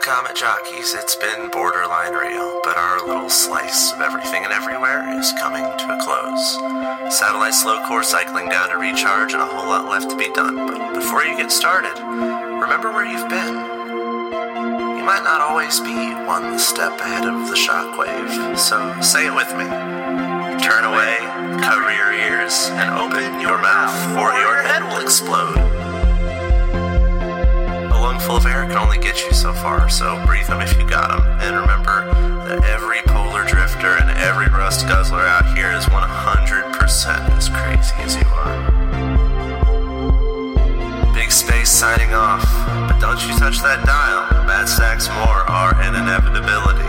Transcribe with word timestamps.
Comet 0.00 0.36
Jockeys, 0.36 0.94
it's 0.94 1.16
been 1.16 1.50
borderline 1.50 2.12
real, 2.12 2.60
but 2.64 2.76
our 2.76 3.06
little 3.06 3.30
slice 3.30 3.92
of 3.92 4.00
everything 4.00 4.44
and 4.44 4.52
everywhere 4.52 5.08
is 5.18 5.32
coming 5.38 5.62
to 5.62 5.94
a 5.94 5.98
close. 6.02 7.16
Satellite 7.16 7.54
slow 7.54 7.84
core 7.86 8.02
cycling 8.02 8.48
down 8.48 8.70
to 8.70 8.78
recharge 8.78 9.32
and 9.32 9.42
a 9.42 9.46
whole 9.46 9.66
lot 9.66 9.88
left 9.88 10.10
to 10.10 10.16
be 10.16 10.32
done. 10.32 10.56
But 10.56 10.94
before 10.94 11.24
you 11.24 11.36
get 11.36 11.52
started, 11.52 11.96
remember 12.00 12.92
where 12.92 13.06
you've 13.06 13.28
been. 13.28 13.54
You 14.98 15.04
might 15.04 15.24
not 15.24 15.40
always 15.40 15.80
be 15.80 16.14
one 16.26 16.58
step 16.58 16.98
ahead 17.00 17.26
of 17.26 17.48
the 17.48 17.56
shockwave, 17.56 18.56
so 18.56 19.00
say 19.00 19.26
it 19.26 19.34
with 19.34 19.50
me. 19.56 19.64
Turn 20.64 20.84
away, 20.84 21.16
cover 21.62 21.92
your 21.92 22.12
ears, 22.12 22.68
and 22.72 22.90
open 22.98 23.40
your 23.40 23.60
mouth, 23.60 24.16
or 24.16 24.32
your 24.40 24.62
head 24.62 24.82
will 24.82 25.02
explode. 25.02 25.75
Lungful 28.26 28.44
of 28.44 28.52
air 28.52 28.66
can 28.66 28.76
only 28.76 28.98
get 28.98 29.24
you 29.24 29.32
so 29.32 29.52
far, 29.52 29.88
so 29.88 30.20
breathe 30.26 30.48
them 30.48 30.60
if 30.60 30.76
you 30.76 30.88
got 30.88 31.10
them. 31.10 31.24
And 31.38 31.54
remember 31.54 32.10
that 32.48 32.64
every 32.64 32.98
polar 33.06 33.44
drifter 33.44 33.98
and 34.02 34.10
every 34.18 34.48
rust 34.48 34.88
guzzler 34.88 35.20
out 35.20 35.46
here 35.56 35.70
is 35.70 35.84
100% 35.84 37.30
as 37.38 37.48
crazy 37.48 37.94
as 38.02 38.16
you 38.16 38.26
are. 38.34 38.74
Big 41.14 41.30
Space 41.30 41.70
signing 41.70 42.14
off, 42.14 42.42
but 42.90 42.98
don't 42.98 43.22
you 43.28 43.38
touch 43.38 43.62
that 43.62 43.86
dial. 43.86 44.28
Bad 44.44 44.68
stacks 44.68 45.06
more 45.08 45.46
are 45.46 45.80
an 45.80 45.94
inevitability. 45.94 46.82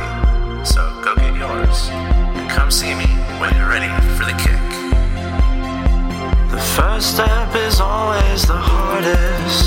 So 0.65 0.89
go 1.03 1.13
get 1.17 1.35
yours 1.35 1.89
and 2.33 2.49
come 2.49 2.71
see 2.71 2.95
me 2.95 3.05
when 3.37 3.53
you're 3.55 3.69
ready 3.69 3.93
for 4.17 4.25
the 4.25 4.33
kick. 4.41 4.57
The 6.49 6.61
first 6.73 7.13
step 7.13 7.53
is 7.53 7.79
always 7.79 8.41
the 8.47 8.57
hardest. 8.57 9.66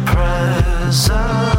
presence? 0.06 1.49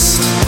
us. 0.00 0.39